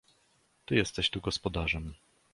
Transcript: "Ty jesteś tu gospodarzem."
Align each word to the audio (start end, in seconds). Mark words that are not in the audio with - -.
"Ty 0.65 0.75
jesteś 0.75 1.09
tu 1.09 1.21
gospodarzem." 1.21 1.93